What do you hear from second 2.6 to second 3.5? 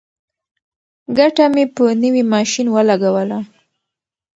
ولګوله.